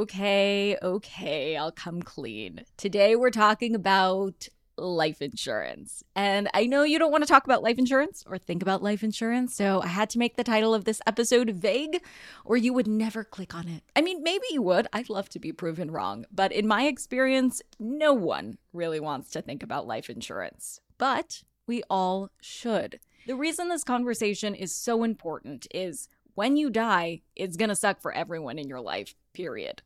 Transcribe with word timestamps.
Okay, 0.00 0.78
okay, 0.82 1.58
I'll 1.58 1.70
come 1.70 2.00
clean. 2.00 2.64
Today 2.78 3.16
we're 3.16 3.28
talking 3.28 3.74
about 3.74 4.48
life 4.78 5.20
insurance. 5.20 6.02
And 6.16 6.48
I 6.54 6.64
know 6.64 6.84
you 6.84 6.98
don't 6.98 7.12
want 7.12 7.22
to 7.22 7.28
talk 7.28 7.44
about 7.44 7.62
life 7.62 7.76
insurance 7.76 8.24
or 8.26 8.38
think 8.38 8.62
about 8.62 8.82
life 8.82 9.02
insurance, 9.02 9.54
so 9.54 9.82
I 9.82 9.88
had 9.88 10.08
to 10.08 10.18
make 10.18 10.38
the 10.38 10.42
title 10.42 10.72
of 10.72 10.86
this 10.86 11.02
episode 11.06 11.50
vague, 11.50 12.02
or 12.46 12.56
you 12.56 12.72
would 12.72 12.86
never 12.86 13.24
click 13.24 13.54
on 13.54 13.68
it. 13.68 13.82
I 13.94 14.00
mean, 14.00 14.22
maybe 14.22 14.46
you 14.50 14.62
would. 14.62 14.86
I'd 14.90 15.10
love 15.10 15.28
to 15.28 15.38
be 15.38 15.52
proven 15.52 15.90
wrong. 15.90 16.24
But 16.32 16.50
in 16.50 16.66
my 16.66 16.84
experience, 16.84 17.60
no 17.78 18.14
one 18.14 18.56
really 18.72 19.00
wants 19.00 19.30
to 19.32 19.42
think 19.42 19.62
about 19.62 19.86
life 19.86 20.08
insurance. 20.08 20.80
But 20.96 21.42
we 21.66 21.82
all 21.90 22.30
should. 22.40 23.00
The 23.26 23.36
reason 23.36 23.68
this 23.68 23.84
conversation 23.84 24.54
is 24.54 24.74
so 24.74 25.04
important 25.04 25.66
is 25.74 26.08
when 26.34 26.56
you 26.56 26.70
die, 26.70 27.20
it's 27.36 27.58
going 27.58 27.68
to 27.68 27.74
suck 27.74 28.00
for 28.00 28.14
everyone 28.14 28.58
in 28.58 28.66
your 28.66 28.80
life, 28.80 29.14
period. 29.32 29.82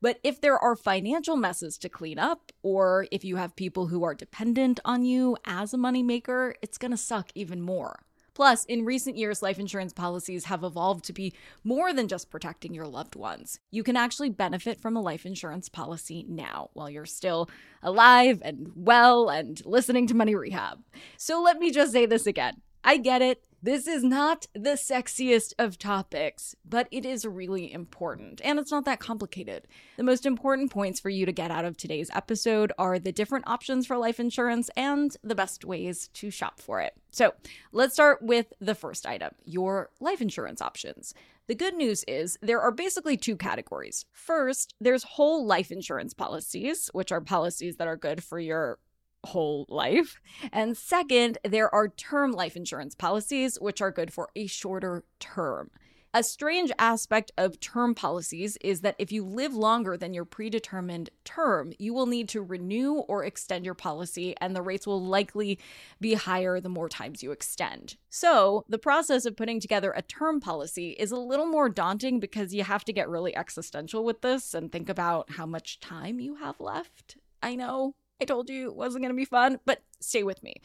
But 0.00 0.20
if 0.22 0.40
there 0.40 0.58
are 0.58 0.76
financial 0.76 1.36
messes 1.36 1.78
to 1.78 1.88
clean 1.88 2.18
up, 2.18 2.52
or 2.62 3.06
if 3.10 3.24
you 3.24 3.36
have 3.36 3.56
people 3.56 3.86
who 3.86 4.04
are 4.04 4.14
dependent 4.14 4.78
on 4.84 5.04
you 5.04 5.36
as 5.46 5.72
a 5.72 5.78
moneymaker, 5.78 6.54
it's 6.62 6.78
to 6.78 6.96
suck 6.96 7.30
even 7.34 7.62
more. 7.62 8.00
Plus, 8.36 8.66
in 8.66 8.84
recent 8.84 9.16
years, 9.16 9.40
life 9.40 9.58
insurance 9.58 9.94
policies 9.94 10.44
have 10.44 10.62
evolved 10.62 11.06
to 11.06 11.14
be 11.14 11.32
more 11.64 11.94
than 11.94 12.06
just 12.06 12.28
protecting 12.28 12.74
your 12.74 12.86
loved 12.86 13.16
ones. 13.16 13.60
You 13.70 13.82
can 13.82 13.96
actually 13.96 14.28
benefit 14.28 14.78
from 14.78 14.94
a 14.94 15.00
life 15.00 15.24
insurance 15.24 15.70
policy 15.70 16.26
now 16.28 16.68
while 16.74 16.90
you're 16.90 17.06
still 17.06 17.48
alive 17.82 18.42
and 18.44 18.70
well 18.76 19.30
and 19.30 19.64
listening 19.64 20.06
to 20.08 20.14
Money 20.14 20.34
Rehab. 20.34 20.80
So 21.16 21.40
let 21.40 21.58
me 21.58 21.70
just 21.70 21.92
say 21.92 22.04
this 22.04 22.26
again. 22.26 22.60
I 22.86 22.98
get 22.98 23.20
it. 23.20 23.42
This 23.60 23.88
is 23.88 24.04
not 24.04 24.46
the 24.54 24.78
sexiest 24.78 25.54
of 25.58 25.76
topics, 25.76 26.54
but 26.64 26.86
it 26.92 27.04
is 27.04 27.24
really 27.26 27.72
important, 27.72 28.40
and 28.44 28.60
it's 28.60 28.70
not 28.70 28.84
that 28.84 29.00
complicated. 29.00 29.66
The 29.96 30.04
most 30.04 30.24
important 30.24 30.70
points 30.70 31.00
for 31.00 31.10
you 31.10 31.26
to 31.26 31.32
get 31.32 31.50
out 31.50 31.64
of 31.64 31.76
today's 31.76 32.10
episode 32.14 32.72
are 32.78 33.00
the 33.00 33.10
different 33.10 33.48
options 33.48 33.88
for 33.88 33.98
life 33.98 34.20
insurance 34.20 34.70
and 34.76 35.16
the 35.24 35.34
best 35.34 35.64
ways 35.64 36.06
to 36.14 36.30
shop 36.30 36.60
for 36.60 36.80
it. 36.80 36.94
So, 37.10 37.34
let's 37.72 37.94
start 37.94 38.22
with 38.22 38.52
the 38.60 38.76
first 38.76 39.04
item 39.04 39.32
your 39.44 39.90
life 39.98 40.20
insurance 40.20 40.62
options. 40.62 41.12
The 41.48 41.56
good 41.56 41.74
news 41.74 42.04
is 42.06 42.38
there 42.40 42.60
are 42.60 42.70
basically 42.70 43.16
two 43.16 43.36
categories. 43.36 44.04
First, 44.12 44.74
there's 44.80 45.02
whole 45.02 45.44
life 45.44 45.72
insurance 45.72 46.14
policies, 46.14 46.88
which 46.92 47.10
are 47.10 47.20
policies 47.20 47.78
that 47.78 47.88
are 47.88 47.96
good 47.96 48.22
for 48.22 48.38
your 48.38 48.78
whole 49.26 49.66
life. 49.68 50.20
And 50.52 50.76
second, 50.76 51.38
there 51.44 51.72
are 51.74 51.88
term 51.88 52.32
life 52.32 52.56
insurance 52.56 52.94
policies, 52.94 53.58
which 53.60 53.80
are 53.80 53.90
good 53.90 54.12
for 54.12 54.30
a 54.34 54.46
shorter 54.46 55.04
term. 55.20 55.70
A 56.16 56.22
strange 56.22 56.72
aspect 56.78 57.30
of 57.36 57.60
term 57.60 57.94
policies 57.94 58.56
is 58.62 58.80
that 58.80 58.96
if 58.98 59.12
you 59.12 59.22
live 59.22 59.54
longer 59.54 59.98
than 59.98 60.14
your 60.14 60.24
predetermined 60.24 61.10
term, 61.24 61.74
you 61.78 61.92
will 61.92 62.06
need 62.06 62.26
to 62.30 62.40
renew 62.40 62.94
or 62.94 63.22
extend 63.22 63.66
your 63.66 63.74
policy, 63.74 64.34
and 64.40 64.56
the 64.56 64.62
rates 64.62 64.86
will 64.86 65.04
likely 65.04 65.58
be 66.00 66.14
higher 66.14 66.58
the 66.58 66.70
more 66.70 66.88
times 66.88 67.22
you 67.22 67.32
extend. 67.32 67.96
So, 68.08 68.64
the 68.66 68.78
process 68.78 69.26
of 69.26 69.36
putting 69.36 69.60
together 69.60 69.92
a 69.94 70.00
term 70.00 70.40
policy 70.40 70.92
is 70.92 71.10
a 71.10 71.18
little 71.18 71.44
more 71.44 71.68
daunting 71.68 72.18
because 72.18 72.54
you 72.54 72.64
have 72.64 72.86
to 72.86 72.94
get 72.94 73.10
really 73.10 73.36
existential 73.36 74.02
with 74.02 74.22
this 74.22 74.54
and 74.54 74.72
think 74.72 74.88
about 74.88 75.32
how 75.32 75.44
much 75.44 75.80
time 75.80 76.18
you 76.18 76.36
have 76.36 76.58
left. 76.60 77.18
I 77.42 77.56
know, 77.56 77.92
I 78.20 78.24
told 78.24 78.48
you 78.48 78.68
it 78.68 78.76
wasn't 78.76 79.02
going 79.02 79.12
to 79.12 79.16
be 79.16 79.24
fun, 79.24 79.58
but 79.64 79.82
stay 80.00 80.22
with 80.22 80.42
me. 80.42 80.56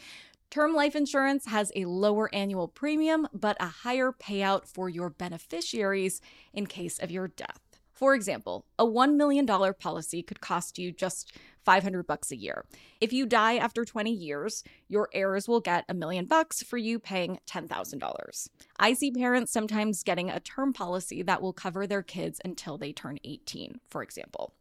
Term 0.50 0.74
life 0.74 0.96
insurance 0.96 1.46
has 1.46 1.72
a 1.76 1.86
lower 1.86 2.34
annual 2.34 2.68
premium, 2.68 3.28
but 3.34 3.58
a 3.60 3.68
higher 3.68 4.12
payout 4.12 4.68
for 4.68 4.90
your 4.90 5.10
beneficiaries 5.10 6.22
in 6.54 6.66
case 6.66 7.00
of 7.00 7.12
your 7.12 7.30
death. 7.30 7.60
For 7.94 8.16
example, 8.16 8.66
a 8.80 8.86
$1 8.86 9.16
million 9.16 9.46
policy 9.46 10.24
could 10.24 10.42
cost 10.42 10.80
you 10.80 10.92
just 10.92 11.34
500 11.64 12.08
bucks 12.08 12.32
a 12.32 12.36
year. 12.36 12.66
If 13.00 13.14
you 13.14 13.26
die 13.26 13.58
after 13.58 13.86
20 13.86 14.12
years, 14.12 14.64
your 14.88 15.08
heirs 15.14 15.48
will 15.48 15.60
get 15.60 15.86
a 15.88 15.94
million 15.94 16.26
bucks 16.26 16.64
for 16.64 16.78
you 16.78 16.98
paying 16.98 17.38
$10,000. 17.48 18.50
I 18.80 18.94
see 18.94 19.12
parents 19.12 19.54
sometimes 19.54 20.04
getting 20.04 20.30
a 20.30 20.40
term 20.40 20.74
policy 20.74 21.22
that 21.22 21.42
will 21.42 21.54
cover 21.54 21.86
their 21.86 22.02
kids 22.02 22.42
until 22.44 22.78
they 22.78 22.92
turn 22.92 23.20
18, 23.24 23.80
for 23.90 24.02
example. 24.02 24.56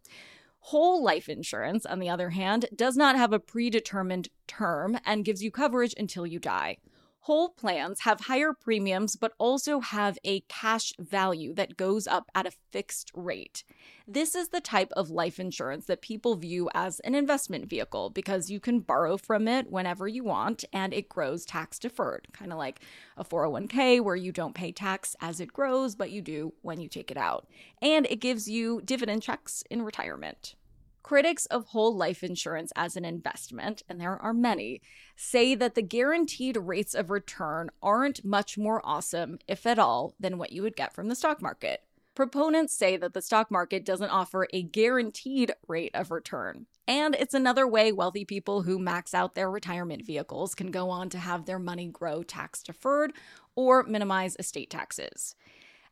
Whole 0.65 1.03
life 1.03 1.29
insurance, 1.29 1.87
on 1.87 1.99
the 1.99 2.09
other 2.09 2.31
hand, 2.31 2.67
does 2.75 2.97
not 2.97 3.17
have 3.17 3.33
a 3.33 3.41
predetermined 3.41 4.29
term 4.47 4.99
and 5.05 5.25
gives 5.25 5.43
you 5.43 5.51
coverage 5.51 5.95
until 5.97 6.27
you 6.27 6.39
die. 6.39 6.79
Whole 7.25 7.51
plans 7.51 8.01
have 8.01 8.23
higher 8.23 8.55
premiums 8.55 9.15
but 9.15 9.35
also 9.37 9.81
have 9.81 10.19
a 10.25 10.41
cash 10.49 10.95
value 10.99 11.53
that 11.53 11.77
goes 11.77 12.07
up 12.07 12.31
at 12.35 12.47
a 12.47 12.53
fixed 12.73 13.11
rate. 13.15 13.63
This 14.09 14.35
is 14.35 14.49
the 14.49 14.61
type 14.63 14.91
of 14.97 15.11
life 15.11 15.39
insurance 15.39 15.85
that 15.85 16.01
people 16.01 16.35
view 16.37 16.71
as 16.73 16.99
an 17.01 17.15
investment 17.15 17.67
vehicle 17.67 18.09
because 18.09 18.49
you 18.49 18.59
can 18.59 18.81
borrow 18.81 19.19
from 19.19 19.47
it 19.49 19.71
whenever 19.71 20.09
you 20.09 20.25
want 20.25 20.65
and 20.73 20.95
it 20.95 21.11
grows 21.11 21.45
tax 21.45 21.79
deferred, 21.79 22.27
kind 22.33 22.53
of 22.53 22.59
like 22.59 22.81
a 23.19 23.25
401k 23.25 24.01
where 24.01 24.17
you 24.17 24.33
don't 24.33 24.55
pay 24.55 24.73
tax 24.73 25.15
as 25.21 25.41
it 25.41 25.53
grows, 25.53 25.95
but 25.95 26.11
you 26.11 26.23
do 26.23 26.55
when 26.63 26.81
you 26.81 26.89
take 26.89 27.11
it 27.11 27.19
out. 27.19 27.47
And 27.83 28.07
it 28.07 28.21
gives 28.21 28.49
you 28.49 28.81
dividend 28.83 29.23
checks 29.23 29.63
in 29.71 29.83
retirement. 29.83 30.55
Critics 31.03 31.47
of 31.47 31.67
whole 31.67 31.97
life 31.97 32.23
insurance 32.23 32.73
as 32.77 32.97
an 32.97 33.05
investment, 33.05 33.83
and 33.89 34.01
there 34.01 34.17
are 34.17 34.35
many, 34.35 34.83
say 35.17 35.55
that 35.55 35.75
the 35.75 35.83
guaranteed 35.83 36.57
rates 36.57 36.95
of 36.95 37.11
return 37.11 37.71
aren't 37.83 38.25
much 38.25 38.59
more 38.59 38.81
awesome, 38.85 39.39
if 39.49 39.67
at 39.67 39.79
all, 39.79 40.15
than 40.21 40.39
what 40.39 40.53
you 40.53 40.63
would 40.63 40.77
get 40.77 40.95
from 40.95 41.09
the 41.09 41.15
stock 41.15 41.41
market. 41.41 41.83
Proponents 42.15 42.77
say 42.77 42.97
that 42.97 43.15
the 43.15 43.23
stock 43.23 43.51
market 43.51 43.85
doesn't 43.85 44.11
offer 44.11 44.47
a 44.53 44.63
guaranteed 44.63 45.53
rate 45.69 45.93
of 45.95 46.11
return. 46.11 46.67
And 46.87 47.15
it's 47.15 47.35
another 47.35 47.67
way 47.67 47.93
wealthy 47.93 48.25
people 48.25 48.63
who 48.63 48.79
max 48.79 49.15
out 49.15 49.35
their 49.35 49.51
retirement 49.51 50.05
vehicles 50.05 50.55
can 50.55 50.71
go 50.71 50.91
on 50.91 51.09
to 51.11 51.19
have 51.19 51.47
their 51.47 51.59
money 51.59 51.87
grow 51.87 52.23
tax 52.23 52.63
deferred 52.63 53.13
or 53.55 53.85
minimize 53.85 54.37
estate 54.39 54.71
taxes. 54.71 55.35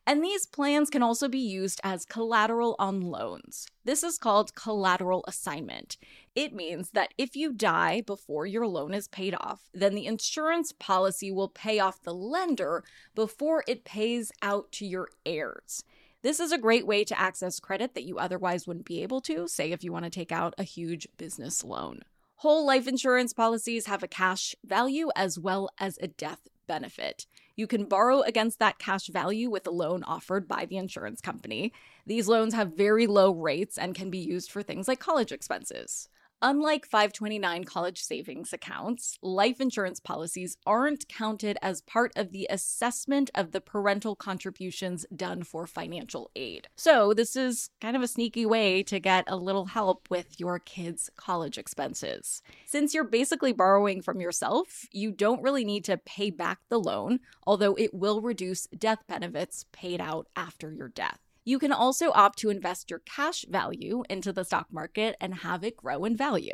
And 0.09 0.25
these 0.25 0.47
plans 0.47 0.89
can 0.89 1.03
also 1.03 1.29
be 1.29 1.39
used 1.39 1.83
as 1.85 2.07
collateral 2.07 2.77
on 2.79 3.03
loans. 3.03 3.67
This 3.85 4.03
is 4.03 4.17
called 4.17 4.55
collateral 4.55 5.23
assignment. 5.29 5.99
It 6.35 6.55
means 6.55 6.93
that 6.93 7.13
if 7.19 7.37
you 7.37 7.53
die 7.53 8.01
before 8.01 8.47
your 8.47 8.67
loan 8.67 8.95
is 8.95 9.07
paid 9.07 9.35
off, 9.39 9.69
then 9.75 9.95
the 9.95 10.07
insurance 10.07 10.73
policy 10.73 11.31
will 11.31 11.51
pay 11.51 11.79
off 11.79 12.01
the 12.01 12.15
lender 12.15 12.85
before 13.15 13.65
it 13.69 13.85
pays 13.85 14.33
out 14.41 14.73
to 14.73 14.87
your 14.87 15.11
heirs. 15.27 15.85
This 16.23 16.41
is 16.41 16.53
a 16.53 16.59
great 16.59 16.87
way 16.87 17.05
to 17.05 17.21
access 17.21 17.61
credit 17.61 17.93
that 17.93 18.05
you 18.05 18.17
otherwise 18.19 18.67
wouldn't 18.67 18.87
be 18.87 19.03
able 19.03 19.21
to, 19.21 19.47
say, 19.47 19.73
if 19.73 19.85
you 19.85 19.93
want 19.93 20.07
to 20.07 20.11
take 20.11 20.33
out 20.33 20.55
a 20.57 20.63
huge 20.63 21.07
business 21.19 21.63
loan. 21.63 22.01
Whole 22.37 22.65
life 22.65 22.89
insurance 22.89 23.35
policies 23.35 23.85
have 23.85 24.03
a 24.03 24.09
cash 24.09 24.55
value 24.65 25.11
as 25.15 25.39
well 25.39 25.69
as 25.79 25.99
a 26.01 26.07
death 26.07 26.49
benefit. 26.69 27.27
You 27.57 27.67
can 27.67 27.87
borrow 27.87 28.21
against 28.21 28.61
that 28.61 28.79
cash 28.79 29.09
value 29.09 29.51
with 29.51 29.67
a 29.67 29.73
loan 29.73 30.05
offered 30.05 30.47
by 30.47 30.65
the 30.67 30.77
insurance 30.77 31.21
company. 31.21 31.73
These 32.07 32.29
loans 32.29 32.55
have 32.55 32.77
very 32.77 33.09
low 33.09 33.33
rates 33.33 33.77
and 33.77 33.97
can 33.97 34.11
be 34.11 34.19
used 34.19 34.53
for 34.53 34.63
things 34.63 34.87
like 34.87 35.01
college 35.01 35.33
expenses. 35.33 36.09
Unlike 36.41 36.87
529 36.87 37.65
college 37.65 38.01
savings 38.01 38.53
accounts, 38.53 39.19
life 39.23 39.61
insurance 39.61 39.99
policies 39.99 40.57
aren't 40.65 41.09
counted 41.09 41.59
as 41.63 41.81
part 41.81 42.13
of 42.15 42.31
the 42.31 42.47
assessment 42.49 43.29
of 43.35 43.51
the 43.51 43.61
parental 43.61 44.15
contributions 44.15 45.05
done 45.15 45.43
for 45.43 45.67
financial 45.67 46.31
aid. 46.37 46.69
So, 46.77 47.13
this 47.13 47.35
is 47.35 47.71
kind 47.81 47.97
of 47.97 48.03
a 48.03 48.09
sneaky 48.09 48.47
way 48.47 48.85
to 48.85 49.01
get 49.01 49.25
a 49.27 49.37
little 49.37 49.67
help 49.67 50.09
with 50.11 50.39
your 50.39 50.61
kids' 50.61 51.11
college 51.17 51.59
expenses. 51.59 52.41
Since 52.67 52.95
you're 52.95 53.03
basically 53.03 53.53
borrowing 53.53 54.01
from 54.01 54.21
yourself, 54.21 54.87
you 54.93 55.11
don't 55.11 55.43
really 55.43 55.65
need 55.65 55.83
to 55.87 55.97
pay 55.99 56.31
back 56.31 56.61
the 56.69 56.79
loan, 56.79 57.19
although 57.49 57.75
it 57.75 57.93
will 57.93 58.21
reduce 58.21 58.69
death 58.69 59.03
benefits 59.09 59.67
paid 59.73 60.01
out 60.01 60.29
after 60.37 60.73
your 60.73 60.89
death. 60.89 61.19
You 61.49 61.59
can 61.59 61.73
also 61.73 62.13
opt 62.15 62.39
to 62.41 62.51
invest 62.51 62.91
your 62.91 62.99
cash 62.99 63.47
value 63.49 64.03
into 64.11 64.35
the 64.35 64.45
stock 64.45 64.67
market 64.71 65.17
and 65.19 65.37
have 65.37 65.65
it 65.65 65.79
grow 65.79 66.05
in 66.05 66.15
value. 66.15 66.53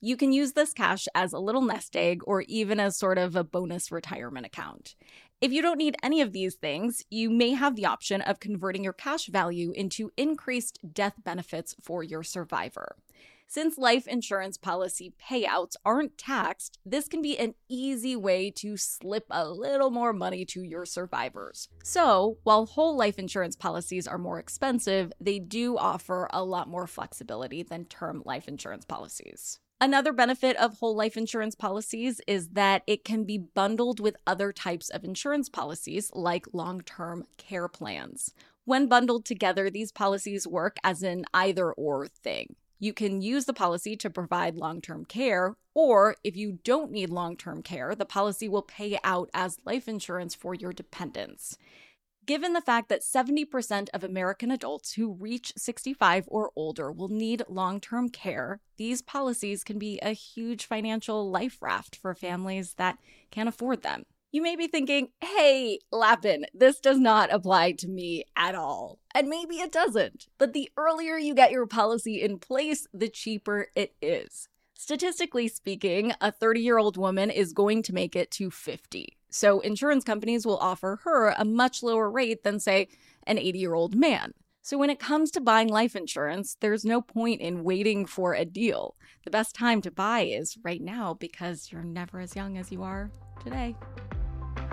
You 0.00 0.16
can 0.16 0.30
use 0.30 0.52
this 0.52 0.72
cash 0.72 1.08
as 1.16 1.32
a 1.32 1.40
little 1.40 1.62
nest 1.62 1.96
egg 1.96 2.20
or 2.28 2.42
even 2.42 2.78
as 2.78 2.96
sort 2.96 3.18
of 3.18 3.34
a 3.34 3.42
bonus 3.42 3.90
retirement 3.90 4.46
account. 4.46 4.94
If 5.40 5.50
you 5.50 5.62
don't 5.62 5.78
need 5.78 5.96
any 6.00 6.20
of 6.20 6.32
these 6.32 6.54
things, 6.54 7.02
you 7.10 7.28
may 7.28 7.54
have 7.54 7.74
the 7.74 7.86
option 7.86 8.20
of 8.20 8.38
converting 8.38 8.84
your 8.84 8.92
cash 8.92 9.26
value 9.26 9.72
into 9.72 10.12
increased 10.16 10.78
death 10.92 11.14
benefits 11.24 11.74
for 11.82 12.04
your 12.04 12.22
survivor. 12.22 12.94
Since 13.48 13.78
life 13.78 14.08
insurance 14.08 14.58
policy 14.58 15.14
payouts 15.22 15.76
aren't 15.84 16.18
taxed, 16.18 16.78
this 16.84 17.06
can 17.06 17.22
be 17.22 17.38
an 17.38 17.54
easy 17.68 18.16
way 18.16 18.50
to 18.56 18.76
slip 18.76 19.24
a 19.30 19.48
little 19.48 19.90
more 19.90 20.12
money 20.12 20.44
to 20.46 20.62
your 20.62 20.84
survivors. 20.84 21.68
So, 21.84 22.38
while 22.42 22.66
whole 22.66 22.96
life 22.96 23.18
insurance 23.20 23.54
policies 23.54 24.08
are 24.08 24.18
more 24.18 24.40
expensive, 24.40 25.12
they 25.20 25.38
do 25.38 25.78
offer 25.78 26.28
a 26.32 26.42
lot 26.42 26.68
more 26.68 26.88
flexibility 26.88 27.62
than 27.62 27.84
term 27.84 28.22
life 28.26 28.48
insurance 28.48 28.84
policies. 28.84 29.60
Another 29.80 30.12
benefit 30.12 30.56
of 30.56 30.78
whole 30.78 30.96
life 30.96 31.16
insurance 31.16 31.54
policies 31.54 32.20
is 32.26 32.48
that 32.50 32.82
it 32.86 33.04
can 33.04 33.24
be 33.24 33.38
bundled 33.38 34.00
with 34.00 34.16
other 34.26 34.52
types 34.52 34.88
of 34.88 35.04
insurance 35.04 35.48
policies 35.48 36.10
like 36.14 36.46
long 36.52 36.80
term 36.80 37.24
care 37.36 37.68
plans. 37.68 38.32
When 38.64 38.88
bundled 38.88 39.24
together, 39.24 39.70
these 39.70 39.92
policies 39.92 40.48
work 40.48 40.78
as 40.82 41.04
an 41.04 41.24
either 41.32 41.72
or 41.72 42.08
thing. 42.08 42.56
You 42.78 42.92
can 42.92 43.22
use 43.22 43.46
the 43.46 43.54
policy 43.54 43.96
to 43.96 44.10
provide 44.10 44.56
long 44.56 44.80
term 44.80 45.04
care, 45.04 45.56
or 45.74 46.16
if 46.22 46.36
you 46.36 46.58
don't 46.64 46.90
need 46.90 47.10
long 47.10 47.36
term 47.36 47.62
care, 47.62 47.94
the 47.94 48.04
policy 48.04 48.48
will 48.48 48.62
pay 48.62 48.98
out 49.02 49.30
as 49.32 49.58
life 49.64 49.88
insurance 49.88 50.34
for 50.34 50.54
your 50.54 50.72
dependents. 50.72 51.56
Given 52.26 52.54
the 52.54 52.60
fact 52.60 52.88
that 52.88 53.02
70% 53.02 53.88
of 53.94 54.02
American 54.02 54.50
adults 54.50 54.94
who 54.94 55.12
reach 55.12 55.52
65 55.56 56.24
or 56.26 56.50
older 56.56 56.90
will 56.90 57.08
need 57.08 57.44
long 57.48 57.80
term 57.80 58.08
care, 58.08 58.60
these 58.76 59.00
policies 59.00 59.62
can 59.62 59.78
be 59.78 60.00
a 60.00 60.10
huge 60.10 60.66
financial 60.66 61.30
life 61.30 61.58
raft 61.60 61.94
for 61.94 62.14
families 62.14 62.74
that 62.74 62.98
can't 63.30 63.48
afford 63.48 63.82
them. 63.82 64.06
You 64.36 64.42
may 64.42 64.54
be 64.54 64.66
thinking, 64.66 65.08
hey, 65.22 65.78
Lapin, 65.90 66.44
this 66.52 66.78
does 66.78 66.98
not 66.98 67.32
apply 67.32 67.72
to 67.72 67.88
me 67.88 68.24
at 68.36 68.54
all. 68.54 68.98
And 69.14 69.30
maybe 69.30 69.60
it 69.60 69.72
doesn't. 69.72 70.26
But 70.36 70.52
the 70.52 70.70
earlier 70.76 71.16
you 71.16 71.34
get 71.34 71.52
your 71.52 71.64
policy 71.64 72.20
in 72.20 72.38
place, 72.38 72.86
the 72.92 73.08
cheaper 73.08 73.68
it 73.74 73.94
is. 74.02 74.50
Statistically 74.74 75.48
speaking, 75.48 76.12
a 76.20 76.30
30 76.30 76.60
year 76.60 76.76
old 76.76 76.98
woman 76.98 77.30
is 77.30 77.54
going 77.54 77.82
to 77.84 77.94
make 77.94 78.14
it 78.14 78.30
to 78.32 78.50
50. 78.50 79.16
So 79.30 79.60
insurance 79.60 80.04
companies 80.04 80.44
will 80.44 80.58
offer 80.58 81.00
her 81.04 81.30
a 81.30 81.46
much 81.46 81.82
lower 81.82 82.10
rate 82.10 82.44
than, 82.44 82.60
say, 82.60 82.88
an 83.26 83.38
80 83.38 83.58
year 83.58 83.72
old 83.72 83.94
man. 83.94 84.34
So 84.60 84.76
when 84.76 84.90
it 84.90 84.98
comes 84.98 85.30
to 85.30 85.40
buying 85.40 85.68
life 85.68 85.96
insurance, 85.96 86.58
there's 86.60 86.84
no 86.84 87.00
point 87.00 87.40
in 87.40 87.64
waiting 87.64 88.04
for 88.04 88.34
a 88.34 88.44
deal. 88.44 88.96
The 89.24 89.30
best 89.30 89.54
time 89.54 89.80
to 89.80 89.90
buy 89.90 90.24
is 90.24 90.58
right 90.62 90.82
now 90.82 91.14
because 91.14 91.72
you're 91.72 91.82
never 91.82 92.20
as 92.20 92.36
young 92.36 92.58
as 92.58 92.70
you 92.70 92.82
are 92.82 93.10
today. 93.42 93.74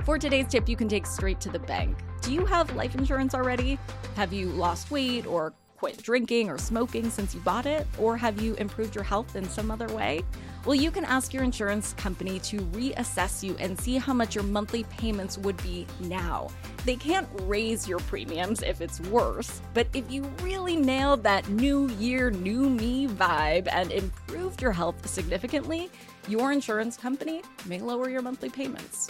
For 0.04 0.20
today's 0.20 0.48
tip, 0.48 0.68
you 0.68 0.76
can 0.76 0.90
take 0.90 1.06
straight 1.06 1.40
to 1.40 1.50
the 1.50 1.60
bank. 1.60 1.98
Do 2.22 2.34
you 2.34 2.46
have 2.46 2.76
life 2.76 2.94
insurance 2.94 3.34
already? 3.34 3.80
Have 4.18 4.34
you 4.34 4.48
lost 4.48 4.92
weight 4.92 5.26
or 5.26 5.54
quit 5.78 6.04
drinking 6.04 6.50
or 6.50 6.58
smoking 6.58 7.10
since 7.10 7.34
you 7.34 7.40
bought 7.40 7.66
it? 7.66 7.88
Or 7.98 8.18
have 8.18 8.42
you 8.42 8.54
improved 8.56 8.96
your 8.96 9.06
health 9.06 9.38
in 9.38 9.48
some 9.48 9.72
other 9.72 9.88
way? 9.96 10.22
Well, 10.66 10.76
you 10.76 10.92
can 10.92 11.06
ask 11.06 11.34
your 11.34 11.44
insurance 11.44 11.94
company 11.94 12.40
to 12.40 12.58
reassess 12.58 13.44
you 13.44 13.56
and 13.60 13.80
see 13.80 13.98
how 13.98 14.14
much 14.14 14.36
your 14.36 14.44
monthly 14.44 14.84
payments 14.86 15.38
would 15.38 15.56
be 15.64 15.88
now. 16.02 16.50
They 16.84 16.98
can't 16.98 17.28
raise 17.44 17.88
your 17.88 18.00
premiums 18.00 18.62
if 18.62 18.82
it's 18.82 19.00
worse, 19.02 19.62
but 19.74 19.88
if 19.94 20.12
you 20.12 20.24
really 20.42 20.76
nailed 20.76 21.24
that 21.24 21.48
new 21.48 21.90
year, 21.92 22.30
new 22.30 22.70
me 22.70 23.08
vibe 23.08 23.70
and 23.72 23.90
improved 23.90 24.62
your 24.62 24.74
health 24.74 25.08
significantly, 25.08 25.90
your 26.28 26.52
insurance 26.52 26.98
company 26.98 27.42
may 27.68 27.80
lower 27.80 28.10
your 28.10 28.22
monthly 28.22 28.50
payments. 28.50 29.10